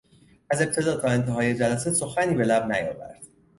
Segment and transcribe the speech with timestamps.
[0.49, 3.21] از ابتدا تا انتهای جلسه سخنی به لب نیاورد.